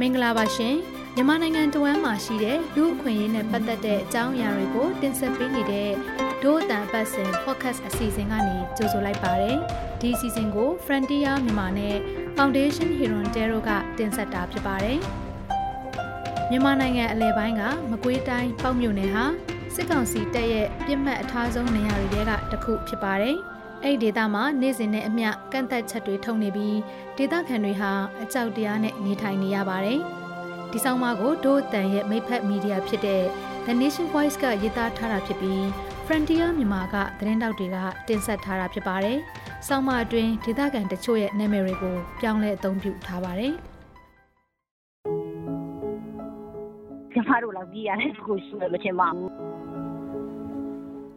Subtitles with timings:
[0.00, 0.76] မင်္ဂလာပါရှင်
[1.14, 5.90] မြန်မာနိုင်ငံတဝမ်းမှာရှိတဲ့လူအခွင့်အရေးနဲ့ပတ်သက်တဲ့အကြောင်းအရာတွေကိုတင်ဆက်ပေးနေတဲ့
[6.42, 9.56] ဒို့အတန်ပတ်စဉ် podcast အစီအစဉ်ကနေကြိုဆိုလိုက်ပါတယ်
[10.00, 11.96] ဒီအစီအစဉ်ကို Frontier မြန်မာနဲ့
[12.36, 14.98] Foundation Hero Tero ကတင်ဆက်တာဖြစ်ပါတယ်
[16.50, 19.24] မြန်မာနိုင်ငံအလဲပိုင်းကမကွေးတိုင်းပေါ့မြို့နယ်ဟာ
[19.74, 23.36] စစ်ကောင်စီတပ်ရဲ့ပြစ်မှတ်အထားဆုံးနေရာတွေကတစ်ခုဖြစ်ပါတယ်
[23.84, 26.76] အဲ့ဒီဒေသမှာနေ့စဉ်နဲ့အမျှကန့်သက်ချက်တွေထုတ်နေပြီး
[27.16, 30.00] ဒေသခံတွေဟာအကြောက်တရားနဲ့နေထိုင်နေရပါတယ်။
[30.72, 33.22] ဒီဆောင်မကိုဒို့အတန်ရဲ့မိဖက်မီဒီယာဖြစ်တဲ့
[33.64, 35.62] The Nation Voice ကရေးသားထားတာဖြစ်ပြီး
[36.06, 37.76] Frontier မြန်မာကသတင်းတောက်တွေက
[38.08, 39.18] တင်ဆက်ထားတာဖြစ်ပါတယ်။
[39.68, 43.52] ဆောင်းမအတွင်းဒေသခံတချို့ရဲ့နာမည်တွေကိုပြောင်းလဲအသုံးပြုထားပါတယ်။
[47.12, 49.37] ကျမတို့လောက်ကြည့်ရတဲ့ကိုရှိမချင်ပါဘူး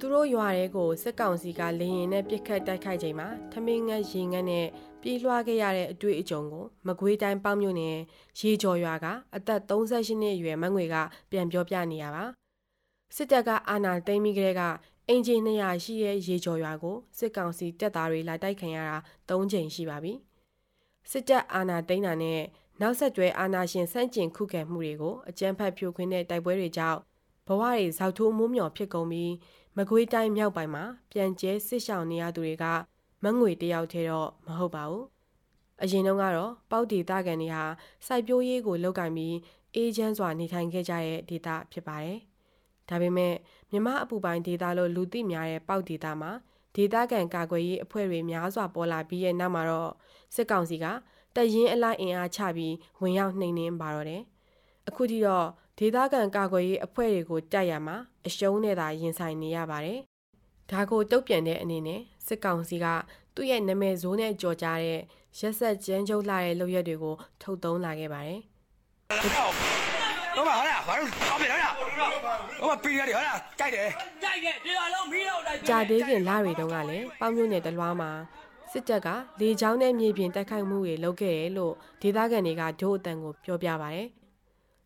[0.03, 4.67] သူတို့ရွာတဲကိုစစ်ကောင်စီကလေရင်နဲ့ပြစ်ခတ်တိုက်ခိုက်ချိန်မှာထမင်းငတ်ရေငတ်နဲ့
[5.01, 7.97] ပြေးလွှားခဲ့ရတဲ့အတွေ့အကြုံကိုမကွေးတိုင်းပေါင်းမြို့နယ်
[8.39, 10.95] ရေကျော်ရွာကအသက်38နှစ်အရွယ်မငွေက
[11.31, 12.23] ပြန်ပြောပြနေရပါ
[13.15, 14.61] စစ်တပ်ကအာဏာသိမ်းပြီးကတည်းက
[15.07, 18.97] အင်ဂျင်200ရှိတဲ့ရေကျော်ရွာကိုစစ်ကောင်စီတပ်သားတွေလာတိုက်ခံရတာ
[19.29, 20.13] 3ချိန်ရှိပါပြီ
[21.11, 22.41] စစ်တပ်အာဏာသိမ်းတာနဲ့
[22.81, 26.99] နောက်ဆက်တွဲအာဏာရှင်စန့်ကျင်ခုခံမှုတွေကိုအကြမ်းဖက်ဖြိုခွင်းတဲ့တိုက်ပွဲတွေကြောင့်
[27.47, 29.31] ဘဝတွေဇောက်ထိုးမိုးမျှော်ဖြစ်ကုန်ပြီး
[29.77, 32.65] မကွေးတိုင်းမြောက်ပိုင်းမှာပြန်ကျဲစစ်ရှောင်နေရသူတွေက
[33.23, 35.05] မငွေတယောက်ထဲတော့မဟုတ်ပါဘူး
[35.81, 37.63] အရင်တုန်းကတော့ပေါက်တီသားကန်တွေဟာ
[38.07, 39.35] စိုက်ပျိုးရေးကိုလုပ်ကင်ပြီး
[39.75, 42.19] အေးချမ်းစွာနေထိုင်ခဲ့ကြတဲ့ဒေသဖြစ်ပါတယ်
[42.89, 43.33] ဒါပေမဲ့
[43.71, 46.31] မြမအပူပိုင်းဒေသလို့လူသိများတဲ့ပေါက်ဒေသမှာ
[46.75, 49.91] ဒေသခံကာကွယ်ရေးအဖွဲ့တွေများစွာပေါ်လာပြီးရဲ့နောက်မှာတော့
[50.35, 50.85] စစ်ကောင်စီက
[51.35, 54.21] တရင်အလိုက်အင်အားချပြီးဝင်ရောက်နှိမ်နင်းပါတော့တယ်
[54.87, 57.95] အခုထိတော့ ဒေသခံကာကွယ်ရေးအဖွဲ့တွေကိုတိုက်ရမှာ
[58.27, 59.99] အရှုံးနဲ့သာရင်ဆိုင်နေရပါတယ်။
[60.71, 62.85] ဒါကိုတုတ်ပြန်တဲ့အနေနဲ့စစ်ကောင်စီက
[63.35, 64.99] သူ့ရဲ့နာမည်ဆိုးနဲ့ကြော်ကြားတဲ့
[65.39, 68.39] ရက်ဆက်ကြမ်းကြုတ်လာတဲ့လုပ်ရက်တွေကိုထုတ်သုံးလာခဲ့ပါတယ်။
[70.35, 71.87] တော့ပါဟာလားဘာလို့အောက်ပြန်လာ။ဟို
[72.69, 73.87] မှာပီရတယ်ဟာလားကြိုက်တယ်။
[74.23, 78.11] ကြိုက်တယ်ဒီလိုလုံးမီးတော့တိုက်ကြာသေးခင်လတွေတုန်းကလည်းပေါင်းမြို့နယ်တလွားမှာ
[78.71, 79.07] စစ်တပ်က
[79.39, 84.01] လေကြောင်းနဲ့မြေပြင်တိုက်ခိုက်မှုတွေလုပ်ခဲ့တယ်လို့ဒေသခံတွေကဒို့အတန်ကိုပြောပြပါဗျ။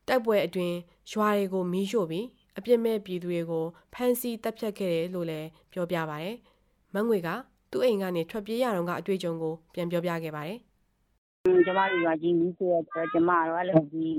[0.08, 0.76] တိုက်ပွဲအတွင်း
[1.12, 2.26] ရွာတွေကိုမီးရှို့ပြီး
[2.58, 6.30] အပြစ်မဲ့ပြည်သူတွေကိုဖမ်းဆီးတပ်ဖြတ်ခဲ့တယ်လို့လည်းပြောပြပါဗျ။
[6.94, 7.30] မငွေက
[7.72, 10.60] သူ့အိမ်ကနေထွက်ပြေးရတော့ကအတွေ့အကြုံကိုပြန်ပြောပြခဲ့ပါတယ်။
[11.66, 14.16] ကျမတို့ရွာကြီးမီးရှို့တော့ကျမတို့အဲ့လိုကြီး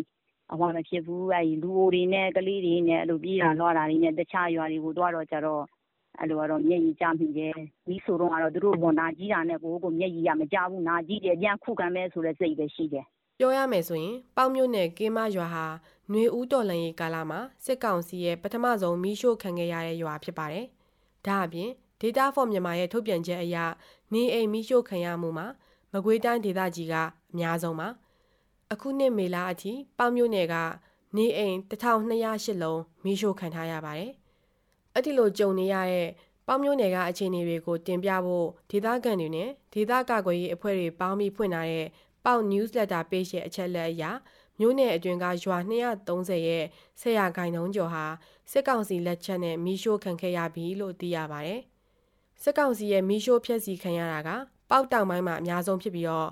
[0.52, 5.62] အမှမဖြစ်ဘူးအဲ့လူအိုတွေနဲ့ကလေးတွေနဲ့အဲ့လိုပြေးတာလွှားတာတွေနဲ့တခြားရွာတွေကိုတွားတော့ကြတော့
[6.18, 7.54] အဲ့လိုကတော့မျက်ရည်ကျမိတယ်။
[7.86, 13.06] ဒီဆိုတော့ကတော့သူတို့ဘောနာကြီးတာနဲ့ကိုကိုမျက်ရည်ကမကြဘူးနာကြီးတယ်ပြန်ခုခံမဲဆိုတဲ့စိတ်ပဲရှိတယ်
[13.38, 15.66] ပြောရမယ်ဆိုရင်ပေါမြို့နယ်ကင်းမရွာဟာ
[16.10, 20.66] ຫນွေဦးတော်လန်ရေးကာလမှာစစ်ကောင်စီရဲ့ပထမဆုံးမီးရှို့ခံခဲ့ရတဲ့ရွာဖြစ်ပါတယ်။
[21.26, 21.70] ဒါအပြင်
[22.00, 23.56] Data for မြန်မာရဲ့ထုတ်ပြန်ချက်အရ
[24.12, 25.46] နေအိမ်မီးရှို့ခံရမှုမှာ
[25.92, 26.94] မကွေးတိုင်းဒေသကြီးက
[27.32, 27.88] အများဆုံးပါ။
[28.72, 30.54] အခုနှစ်မေလအထိပေါမြို့နယ်က
[31.16, 34.12] နေအိမ်1208လုံးမီးရှို့ခံထားရပါတယ်။
[34.94, 36.08] အဲ့ဒီလိုကြုံနေရတဲ့
[36.46, 41.86] ပေါမြို့နယ်ကအခြေအနေတွေကိုတင်ပြဖို့ဒေသခံတွေနဲ့ဒေသကာကွယ်ရေးအဖွဲ့တွေပေါင်းပြီးဖွင့်ထားတဲ့
[42.26, 44.04] ပေါက် newsletter page ရဲ့အချက်လက်အရ
[44.58, 46.64] မြို့နယ်အတွင်းကရွာ230ရဲ့
[47.00, 48.04] ဆရာဂိုင်နှုံးကျော်ဟာ
[48.50, 51.60] စစ်ကောင်စီလက်ချက်နဲ့မီးရှို့ခံခဲ့ရပြီလို့သိရပါတယ်။
[52.42, 54.30] စစ်ကောင်စီရဲ့မီးရှို့ဖျက်ဆီးခံရတာက
[54.70, 56.28] ပေါက်တောင်ပိုင်းမှာအများဆုံးဖြစ်ပြီးတော့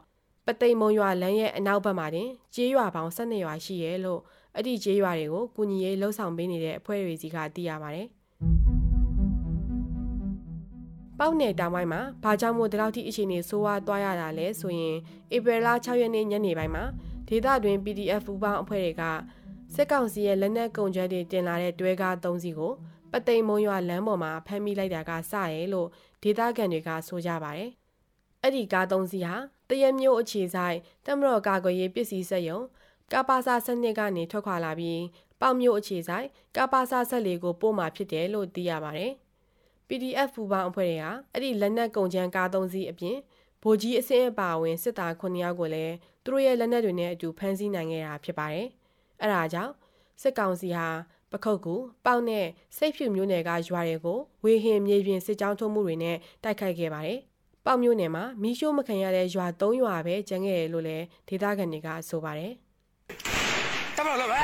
[0.46, 4.20] ပသိမ်မုံရွာလမ်းရဲ့အနောက်ဘက်မှာတင်ကျေးရွာပေါင်း12ရွာရှိရဲလို့
[4.54, 8.08] အဲ့ဒီကျေးရွာတွေကိုကုညီရေးလှုပ်ဆောင်ပေးနေတဲ့အဖွဲ့တွေစီကသိရပါတယ်။
[11.18, 14.96] ပေါက်နယ်တောင်ပိုင်းမှာဘာကြောင့်မို့ဒီလောက်ထိအခြေအနေဆိုးဝါးသွားရတာလဲဆိုရင်
[15.34, 16.84] ဧပြီလ6ရက်နေ့ညနေပိုင်းမှာ
[17.28, 19.02] ဒေသတွင်း PDF ပူပေါင်းအဖွဲ့တွေက
[19.74, 22.72] စစ်ကောင်စီရဲ့လက်နက်ကုန်ကျဲတွေတင်လာတဲ့တွဲကား၃စီးကို
[23.12, 25.88] ပသိမ်မုံရွာလမ်းပေါ်မှာဖမ်းမိလိုက်တာကစရဲလို့
[26.22, 27.70] ဒေသခံတွေကဆိုကြပါတယ်။
[28.42, 29.34] အဲ့ဒီကား၃စီးဟာ
[29.68, 30.76] တရမျိုးအခြေဆိုင်
[31.06, 32.60] တမတော်ကာကွယ်ရေးပစ္စည်းစက်ရုံ
[33.12, 35.02] ကပါစာစနစ်ကနေထွက်ခွာလာပြီး
[35.40, 36.26] ပေါမျိုးအခြေဆိုင်
[36.56, 39.12] ကပါစာဆက်လေးကိုပို့မှာဖြစ်တယ်လို့သိရပါတယ်။
[39.88, 43.16] PDF ဖူပေါင်းအဖွဲ့တွေကအဲ့ဒီလက်နက်ကုန်ချမ်းကားသုံးစီးအပြင်
[43.62, 45.94] ဗိုလ်ကြီးအစင်းအပါဝင်စစ်သား9ယောက်ကိုလည်း
[46.24, 48.68] သူတို့ရဲ့လက်နက်တွေနဲ့အတူဖမ်းဆီးနိုင်ခဲ့တာဖြစ်ပါတယ်။
[49.22, 49.72] အဲဒါကြောင့်
[50.22, 50.86] စစ်ကောင်စီဟာ
[51.32, 52.46] ပခုတ်ကူပေါက်နဲ့
[52.76, 57.18] စိတ်ဖြူမျိုးနယ်ကရွာတွေကိုဝေဟင်မြေပြင်စစ်ကြောင်းထုံးမှုတွေနဲ့တိုက်ခိုက်ခဲ့ပါတယ်။
[57.66, 62.52] ပေါက်မျိုးနယ်မှာမီးရှို့မခံရတဲ့ရွာ၃ရွာပဲကျန်ခဲ့တယ်လို့လည်းဒေသခံတွေကဆိုပါတယ်။
[63.96, 64.42] တမလို့လား။တမလို့လာ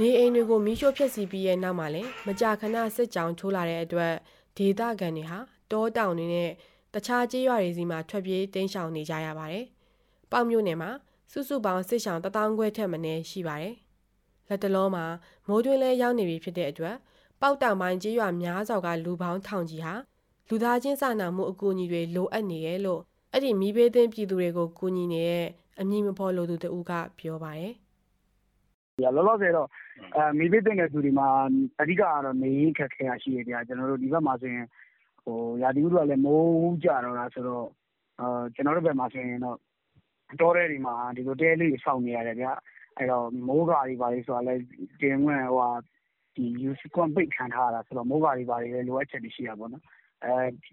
[0.00, 4.14] နေအိမ်တွေကိုမီးရှို့ဖျက်ဆီးပြီးရဲ့နောက်မှာလည်းမကြာခဏစစ်ကြောင်ထိုးလာတဲ့အတွက်
[4.58, 5.38] ဒေသခံတွေဟာ
[5.72, 6.50] တောတောင်တွေနဲ့
[6.94, 9.64] တခြားကျေးရွာတွေစီမှာထွက်ပြေးတိမ်းရှောင်နေကြရပါတယ်။
[10.30, 10.90] ပေါက်မြို့နယ်မှာ
[11.32, 13.74] စုစုပေါင်းစစ်ရှောင်တထောင်ခွဲထက်မနည်းရှိပါတယ်။
[14.48, 15.04] လက်တလုံးမှာ
[15.48, 16.96] မိုးတွင်းလဲရောက်နေပြီဖြစ်တဲ့အတွက်
[17.40, 19.94] ပေါက်တောင်ပိုင်းကျေးရွာများစွာကလူပေါင်းထောင်ကြီးဟာ
[20.48, 23.00] လူသားချင်းစာနာမှုအကူအညီတွေလိုအပ်နေတယ်လို့
[23.32, 25.46] အဲ့ဒီမိဘေးသင်းပြည်သူတွေကိုကူညီနေတဲ့
[25.80, 27.74] အမည်မဖော်လို့သူတူကပြောပါတယ်။
[29.02, 29.87] လောလောဆယ်တော့အဲ
[30.38, 31.28] မိဘေးသင်းတဲ့သူတွေမှာ
[31.80, 34.66] အဓိကကတော့ နေရင်ခက်ခဲရရှိရတဲ့ကျွန်တော်တို့ ဒီဘက်မှာဆိုရင်
[35.22, 37.66] ဟိုရာသီဥတုကလည်း မိုးကြတော့လားဆိုတော့
[38.20, 39.56] အာကျွန်တော်တို့ဘက်မှာဆိုရင်တော့
[40.40, 42.52] တောထဲတွေမှာ ဒီလို တဲလေးစောင့်နေရတယ်ဗျာ
[42.96, 44.62] အဲ့တော့ မိုးကာတွေပါလေဆိုတာလည်း
[45.00, 45.70] တင်ဝင်ဟိုဟာ
[46.34, 49.84] ဒီ use ကွန်ပိတ်ခံထားရတာဆိုတော့ မိုးကာတွေပါလေလိုအပ်ချက်တွေ ရှိတာပေါ့နော်
[50.24, 50.70] အဲဒီ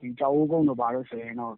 [0.00, 1.54] ဒီကြောက်ဦးကုန်းတို့ပါလို့ဆိုရင်တော့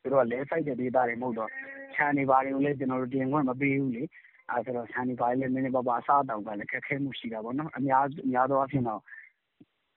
[0.00, 1.50] သူတို့ကလဲဆိုင်တဲ့ဒေတာတွေ မဟုတ်တော့
[1.94, 4.02] ခြံနေပါတွေကိုလည်းကျွန်တော်တို့တင်ခွင့်မပေးဘူးလေ
[4.50, 9.00] အဲဆိုတော့ခြံနေပါလည်း နည်းနည်းပါးပါအစားတောင်ကလည်း ခက်ခဲမှုရှိတာပေါ့နော်အများအများသောအားဖြင့်တော့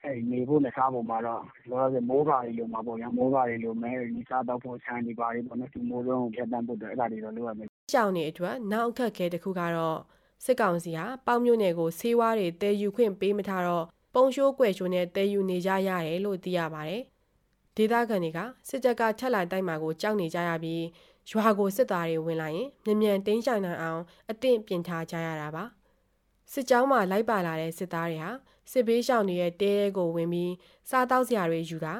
[0.03, 9.99] အဲနေဖို့နဲ့ စားဖို့မှာတော့ လောလောဆယ် မိုးကာတွေ လိုမှာပေါ့ညာမိုးကာတွေလိုမဲဒီစားတော့ဖို့ခြံနေပါတွေပေါ့နော် ဒီမိုးလုံးကို ဖြတ်တန်းဖို့အတွက် အဲ့ဒါတွေတော့ လိုရမယ်ရှောင်းနေအတွက် နောက်အခက်ခဲတစ်ခုကတော့
[10.45, 17.01] စစ်ကောင်စီဟာ ပေါင်းမျိုးနယ်ကို ဆေးဝါးတွေတဲယူခွင့်ပေးမထားတော့ ပုံရှိုးကွယ်ရှိုးနဲ့တဲယူနေကြရတယ်လို့ သိရပါတယ်။
[17.77, 18.39] ဒေသခံတွေက
[18.69, 20.83] စစ်တပ်ကထက်လာတိုက်မှာကို ကြောက်နေကြရပြီး
[21.30, 25.64] ရွာကိုစစ်သားတွေဝင်လာရင်မြ мян တင်းချောင်နိုင်အောင်အသင့်ပြင်ထားကြရတာပါ။
[26.52, 28.30] စစ်ကြောင်းမှာလိုက်ပါလာတဲ့စစ်သားတွေဟာ
[28.72, 30.52] စစ်ဘေးရှောင်တွေရဲ့တဲတဲကိုဝင်ပြီး
[30.90, 31.94] စားတောက်စရာတွေယူတာ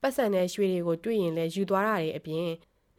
[0.00, 2.48] ပတ်စံတဲ့ရွှေတွေကိုတွေ့ရင်လည်းယူသွားတာတွေအပြင်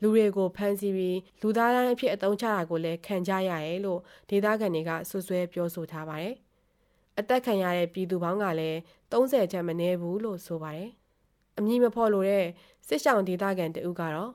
[0.01, 3.99] လူတွေကိုဖမ်းဆီးပြီးလူသားတိုင်းအဖြစ်အသုံးချတာကိုလည်းခံကြရရဲလို့
[4.29, 6.35] ဒေသခံတွေကဆွဆွဲပြောဆိုထားပါတယ်။
[7.19, 8.77] အသက်ခံရတဲ့ပြည်သူပေါင်းကလည်း
[9.11, 10.91] 30ချက်မနည်းဘူးလို့ဆိုပါတယ်။
[11.57, 12.45] အမည်မဖော်လို့တဲ့
[12.87, 14.31] စစ်ဆောင်ဒေသခံတဦးကတော့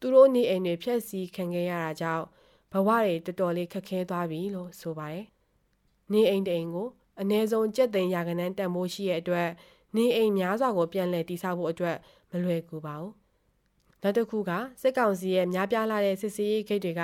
[0.00, 2.24] သူတို့နေအိမ်တွေဖျက်ဆီးခံခဲ့ရတာကြောင့်
[2.72, 5.26] ဘဝတွေတော်တော်လေးခက်ခဲသွားပြီလို့ဆိုပါတယ်။
[6.12, 6.88] နေအိမ်တိမ်ကို
[7.20, 9.48] အ ਨੇ ဆုံးကြက်သိန်းရာခိုင်နှန်းတန်ဖိုးရှိတဲ့အတွက်
[9.96, 11.96] နေအိမ်များစွာကိုပြန်လည်တည်ဆောက်ဖို့အတွက်
[12.30, 13.12] မလွယ်ကူပါဘူး။
[14.02, 14.50] နောက်တစ်ခုက
[14.82, 17.02] စစ်ကောင်စီရဲ့များပြားလာတဲ့စစ်စေးဂိတ်တွေက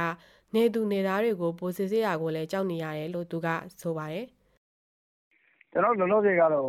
[0.55, 3.49] နေသူနေသားတွေကိုပိုစစ်စေးတာကိုလည်းကြောက်နေရတယ်လို့သူက
[3.81, 4.27] ဆိုပါတယ်။
[5.73, 6.65] ကျွန်တော်လောလောဆယ်ကတော့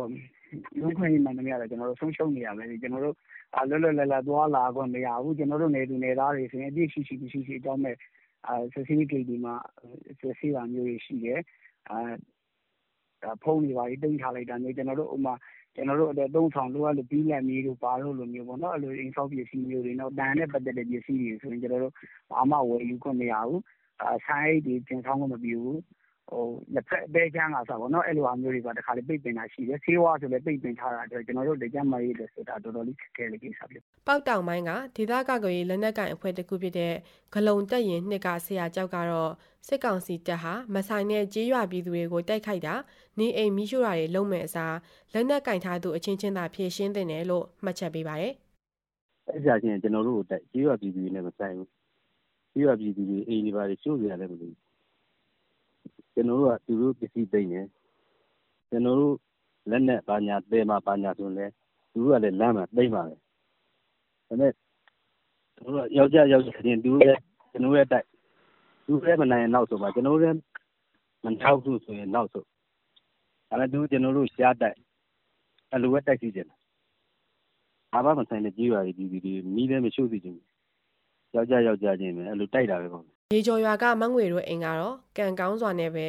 [0.80, 3.16] လူခွင့်မှန်တယ်များတယ်ကျွန်တော်တို့ ဆုံးရှုံးနေရပဲကျွန်တော်တို့
[3.68, 7.96] လွတ်လွတ်လပ်လပ် သွားလာခွင့်မရဘူး ကျွန်တော်တို့နေသူနေသားတွေဆိုရင် အပြည့်ရှိရှိရှိရှိ အကြောင်းမဲ့
[8.48, 9.54] အဲစစ်စေးဂိတ်ဒီမှာ
[10.20, 11.40] စစ်စေးတာမျိုးတွေရှိတယ်
[11.90, 15.34] အဲဖုန်းတွေပါတိတ်ထားလိုက်တာမျိုး ကျွန်တော်တို့ဥမာ
[15.74, 21.94] ကျွန်တော်တို့အတွက်သုံးဆောင် လိုအပ်လို့ပြီးလက်မီးတို့ပါလို့လိုမျိုးပေါ့နော် အဲ့လို အိမ်ဆောက်ပစ္စည်းမျိုးတွေ နော်တန်နဲ့ပတ်သက်တဲ့ ပစ္စည်းတွေဆိုရင် ကျွန်တော်တို့
[22.30, 23.60] ဘာမှ ဝယ်ယူခွင့်မရဘူး
[24.02, 25.76] အဲဆိုင်တွေ တင်ဆောင်ခွင့်မပြုဘူးဟို
[26.74, 36.94] လက်ဖက်ဘဲချမ်းကစားပေါ့နော်အဲ့လိုအမျိုးတွေကတခါလေပိတ်ပင်တာရှိတယ်ဆေးဝါးဆိုလည်းပိတ်ပင်ထားတာအတွက်ကျွန်တော်တို့လက်ကျမ်းမရေးလို့ဆိုတာတော်တော်လေးခက်ခဲတဲ့ကိစ္စဖြစ်ပေါက်တောင်ပိုင်းကဒေသကကွေလက်နက်ကင်အဖွဲ့တစ်ခုဖြစ်တဲ့
[37.34, 39.32] ဂလုံတက်ရင်နှစ်ကဆရာကျောက်ကတော့
[39.66, 42.74] စစ်ကောင်စီတပ်ဟာမဆိုင်တဲ့ကြေးရွာပြည်သူတွေကိုတိုက်ခိုက်တာ
[43.18, 44.76] နေအိမ်မိရှို့တာတွေလုပ်မဲ့အစား
[45.12, 48.32] လက်နက်ကင်ထားသူအချင်းချင်းသာဖြည့်ရှင်းတင်တယ်လို့မှတ်ချက်ပေးပါတယ်။
[49.28, 51.68] အဲ့ဒါချင်းကျွန်တော်တို့တိုက်ကြေးရွာပြည်သူတွေနဲ့မဆိုင်ဘူး။
[52.52, 54.65] ကြေးရွာပြည်သူတွေအိမ်တွေပါရှို့ကြရတယ်မလို့
[56.16, 57.66] ကျွန်တော်တို့ကသူတို့ပစ္စည်းသိမ်းတယ်။
[58.68, 59.14] ကျွန်တော်တို့
[59.70, 61.46] လက်နဲ့ဘာညာတဲမှာဘာညာဆိုလဲ
[61.92, 63.14] သူတို့ကလည်းလမ်းမှာသိမ်းပါပဲ။
[64.28, 64.52] ဒါနဲ့
[65.56, 67.18] ကျွန်တော်တို့ယောက်ျားယောက်ျားချင်းသူတို့ရဲ့
[67.52, 68.06] ကျွန်တော်ရဲ့တိုက်
[68.86, 70.38] သူလည်းမနိုင်ရင်နောက်ဆိုပါကျွန်တော်လည်း
[71.24, 72.42] မထောက်ဘူးဆိုရင်နောက်ဆို
[73.48, 74.76] ဒါနဲ့သူကျွန်တော်တို့ရှားတိုက်
[75.74, 76.46] အလိုပဲတိုက်စီတယ်
[77.92, 80.36] ဘာမှမဆိုင်တဲ့ကြီးရွာတွေဒီဒီမီးလည်းမရှို့စီချင်
[81.34, 86.06] ယောက်ျားယောက်ျားချင်းပဲအဲ့လိုတိုက်တာပဲပေါ့ ရေကျော်ရွာကမငွေတို့အိမ်ကတော့ကံကောင်းစွာနဲ့ပဲ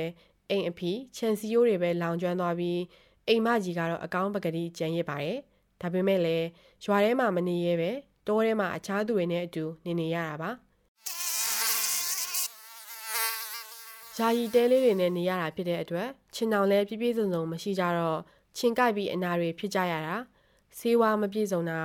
[0.50, 2.80] အိမ်အဖီခြံစည်းရိုးတွေပဲလောင်ကျွမ်းသွားပြီး
[3.28, 5.40] အိမ်မကြီးကတော့အကောင်းပကတိကျန်ရစ်ပါတယ်
[5.82, 6.48] ဒါပေမဲ့လည်း
[6.86, 7.92] ရွာထဲမှာမနေရဲပဲ
[8.28, 10.50] တောထဲမှာအခြားသူတွေနဲ့အတူနေနေရတာပါ
[14.18, 18.20] ယာယီတဲလေးတွေနဲ့နေရတာဖြစ်တဲ့အတွက်ချင်းတောင်လည်းပြည့်ပြည့်စုံစုံမရှိကြတော့
[18.58, 20.16] ချင်းကိုက်ပြီးအနာတွေဖြစ်ကြရတာ
[20.78, 21.80] ဆေးဝါးမပြည့်စုံတာ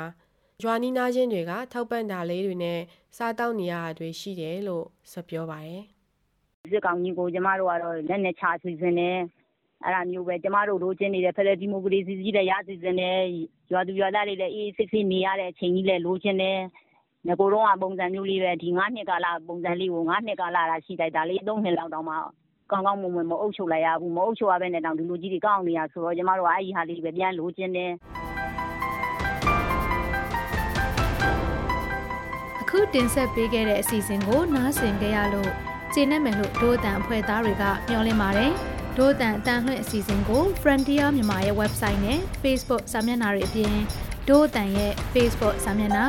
[0.63, 2.79] ရွာနီးနားချင်းတွေက ထောက်ပံ့တာလေးတွေနဲ့
[3.17, 5.83] စားတောက်နေရတာတွေရှိတယ်လို့ဆက်ပြောပါတယ်
[6.73, 9.11] စစ်ကောင်ကြီးကိုကျမတို့ကတော့လက်နဲ့ချစီစဉ်နေ
[9.85, 13.11] အဲ့ဒါမျိုးပဲကျမတို့လိုချင်နေတဲ့ဖက်ဒရယ်ဒီမိုကရေစီကြီးတဲ့ရစီစဉ်နေ
[13.73, 16.59] ရွာသူရွာသားတွေလည်းအေးစစ်စစ်နေရတဲ့အချိန်ကြီးလည်းလိုချင်တယ်
[17.27, 22.17] ငကိုတော့ကပုံစံမျိုးလေးပဲဒီ9နှစ်ကာလပုံစံလေးကို9နှစ်ကာလတာရှိလိုက်တာလေး3နှစ်လောက်တောင်မှ
[22.71, 27.79] ကောင်းကောင်းမွန်မွန်မအုပ်ချုပ်လိုက်ရဘူးမအုပ်ချုပ်ရဘဲနဲ့တောင်ဒီလူကြီးတွေကောင်းနေရဆိုတော့ကျမတို့ကအဲ့ဒီဟာလေးပဲပြန်လိုချင်တ
[32.75, 35.51] ခုတင်ဆက်ပေးခဲ့တဲ့အစီအစဉ်ကိုနားဆင်ကြရလို့
[35.93, 38.53] ကျေနပ်မယ်လို့ဒိုးအတန်အဖွဲ့သားတွေကမျှော်လင့်ပါတယ်
[38.97, 43.77] ဒိုးအတန်အတန်လွှင့်အစီအစဉ်ကို Frontier မြန်မာရဲ့ website နဲ့ Facebook စာမျက်နှာတွေအပြင်
[44.29, 46.05] ဒိုးအတန်ရဲ့ Facebook စာမျက်နှာ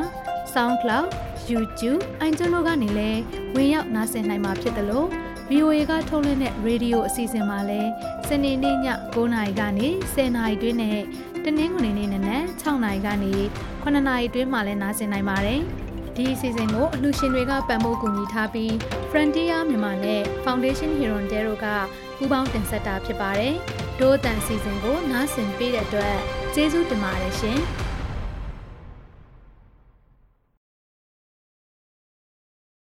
[0.54, 1.08] SoundCloud
[1.52, 3.22] YouTube အန်ဂျလိုကနေလည်း
[3.56, 5.08] ဝင်ရောက်နားဆင်နိုင်မှာဖြစ်တယ်လို့
[5.50, 7.92] VOA ကထုတ်လွှင့်တဲ့ Radio အစီအစဉ်မှာလည်း
[8.28, 8.78] စနေနေ့ည
[9.14, 11.00] 9:00နာရီကနေ10:00နာရီတွင်းနဲ့
[11.44, 13.34] တနင်္ဂနွေနေ့နနက်6:00နာရီကနေ
[13.84, 15.64] 9:00နာရီတွင်းမှာလည်းနားဆင်နိုင်ပါတယ်။
[16.18, 18.72] ဒီအစီအစဉ်ကိုအလှူရှင်တွေကပံ့ပိုးကူညီထားပြီး
[19.12, 21.66] Frontier မြန်မာနဲ့ Foundation Hero Dero က
[22.18, 23.54] ပူးပေါင်းတင်ဆက်တာဖြစ်ပါတယ်။
[24.00, 26.16] ဒိုးအတန်အစီအစဉ်ကိုနားဆင်ပေးတဲ့အတွက်
[26.54, 27.60] ကျေးဇူးတင်ပါတယ်ရှင်။